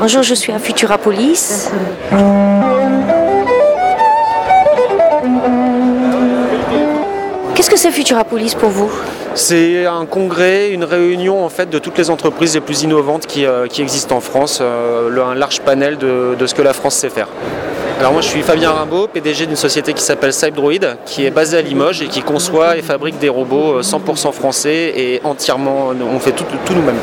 [0.00, 1.68] Bonjour, je suis à Futurapolis.
[7.54, 8.90] Qu'est-ce que c'est Futurapolis pour vous?
[9.34, 13.44] C'est un congrès, une réunion en fait de toutes les entreprises les plus innovantes qui,
[13.44, 17.28] euh, existent en France, euh, un large panel de, ce que la France sait faire.
[17.98, 21.58] Alors moi je suis Fabien Rimbaud, PDG d'une société qui s'appelle Cybdroid, qui est basée
[21.58, 26.18] à Limoges et qui conçoit et fabrique des robots euh, 100% français et entièrement, on
[26.18, 26.96] fait tout nous-mêmes.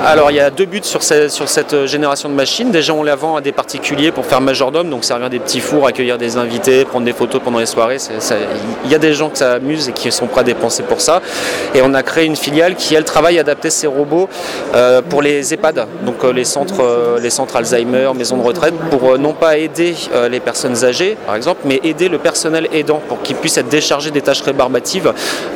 [0.00, 2.70] Alors il y a deux buts sur, ce- sur cette génération de machines.
[2.72, 5.86] Déjà on la vend à des particuliers pour faire majordome, donc servir des petits fours,
[5.86, 7.98] accueillir des invités, prendre des photos pendant les soirées.
[8.84, 11.00] Il y a des gens que ça amuse et qui sont prêts à dépenser pour
[11.00, 11.20] ça.
[11.74, 14.28] Et on a créé une filiale qui elle travaille à adapter ces robots
[14.74, 19.12] euh, pour les EHPAD, donc euh, les centres, euh, les Alzheimer, maisons de retraite, pour
[19.12, 23.00] euh, non pas aider euh, les personnes âgées par exemple, mais aider le personnel aidant
[23.08, 25.12] pour qu'il puisse être déchargé des tâches rébarbatives,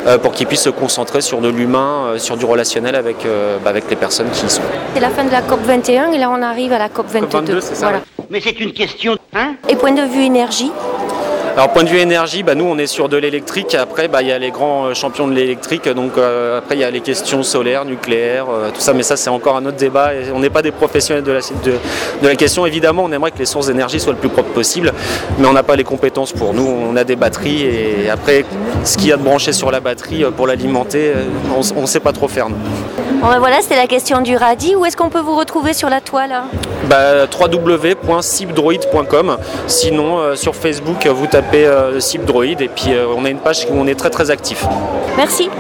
[0.07, 3.57] euh, pour qu'il puisse se concentrer sur de l'humain, euh, sur du relationnel avec, euh,
[3.65, 4.63] bah, avec les personnes qui y sont.
[4.95, 7.27] C'est la fin de la COP 21 et là on arrive à la COP 22.
[7.27, 7.95] 22, c'est ça, ouais.
[8.31, 10.73] Mais c'est une question, hein Et point de vue énergie,
[11.57, 13.75] Alors point de vue énergie, bah, nous on est sur de l'électrique.
[13.75, 15.89] Après, bah, il y a les grands euh, champions de l'électrique.
[15.89, 18.93] Donc euh, après, il y a les questions solaires, nucléaires, euh, tout ça.
[18.93, 20.13] Mais ça, c'est encore un autre débat.
[20.13, 21.73] Et on n'est pas des professionnels de la, de,
[22.23, 22.67] de la question.
[22.67, 24.93] Évidemment, on aimerait que les sources d'énergie soient le plus propres possible,
[25.39, 26.53] mais on n'a pas les compétences pour.
[26.53, 28.45] Nous, on a des batteries et après,
[28.85, 31.13] ce qu'il y a de branché sur la batterie pour l'alimenter,
[31.75, 32.51] on ne sait pas trop faire.
[32.51, 32.57] nous.
[33.27, 34.77] Bon, ben voilà, c'était la question du radis.
[34.77, 36.45] Où est-ce qu'on peut vous retrouver sur la toile hein
[36.89, 39.39] Bah, www.cibdroid.com.
[39.67, 43.67] Sinon, euh, sur Facebook, vous tapez euh, Cibdroid et puis euh, on a une page
[43.69, 44.65] où on est très très actif.
[45.17, 45.51] Merci.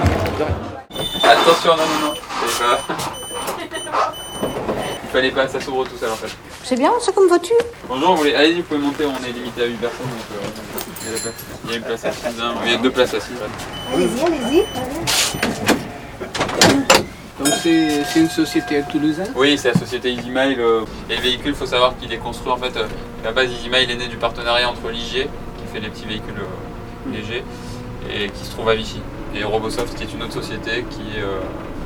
[1.24, 2.14] Attention, non, non, non.
[2.46, 4.14] Fallait pas.
[5.02, 6.30] Il fallait pas, ça s'ouvre tout seul en fait.
[6.62, 7.56] C'est bien, ça comme voiture
[7.88, 8.36] Bonjour, vous voulez...
[8.36, 10.36] allez-y, vous pouvez monter, on est limité à 8 personnes donc euh,
[11.02, 11.34] il y a la place.
[11.64, 12.54] Il y a une place assise, hein.
[12.64, 13.42] il y a deux places assises.
[13.92, 14.64] Allez-y, allez-y.
[17.38, 20.56] Donc c'est une société toulousaine Oui, c'est la société EasyMile.
[20.58, 22.74] euh, et le véhicule, il faut savoir qu'il est construit en fait.
[22.76, 22.86] euh,
[23.24, 25.24] la base, EasyMile est né du partenariat entre l'IG,
[25.58, 27.44] qui fait les petits véhicules euh, légers,
[28.10, 29.00] et qui se trouve à Vichy.
[29.34, 31.02] Et Robosoft, qui est une autre société qui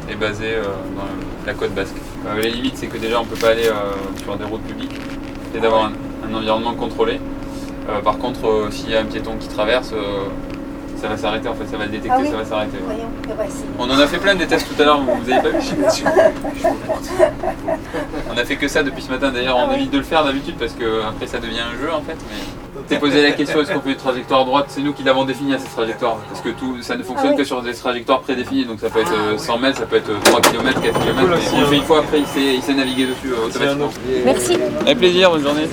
[0.09, 0.57] est basée
[0.95, 1.03] dans
[1.47, 1.97] la côte basque.
[2.41, 3.69] Les limites, c'est que déjà, on ne peut pas aller
[4.23, 4.95] sur des routes publiques
[5.57, 5.93] et d'avoir un,
[6.29, 7.19] un environnement contrôlé.
[8.05, 9.93] Par contre, s'il y a un piéton qui traverse,
[11.01, 12.29] ça va s'arrêter en fait, ça va le détecter, Ah oui.
[12.31, 12.77] ça va s'arrêter.
[12.77, 12.95] ouais.
[12.95, 13.09] Voyons,
[13.79, 15.59] on en a fait plein des tests tout à l'heure, vous avez pas vu
[18.33, 20.57] On a fait que ça depuis ce matin, d'ailleurs on évite de le faire d'habitude
[20.59, 22.17] parce que après ça devient un jeu en fait.
[22.31, 24.67] Mais t'es posé la question est-ce qu'on fait une trajectoire droite?
[24.69, 27.35] C'est nous qui l'avons définie à cette trajectoire parce que tout, ça ne fonctionne Ah
[27.37, 27.39] oui.
[27.43, 30.11] que sur des trajectoires prédéfinies donc ça peut être euh, 100 mètres, ça peut être
[30.25, 31.15] 3 km, 4 km.
[31.17, 31.23] Mais
[31.57, 33.91] on le fait une fois après il sait, il sait naviguer dessus euh, automatiquement.
[34.25, 34.57] Merci.
[34.83, 35.67] Avec plaisir, bonne journée.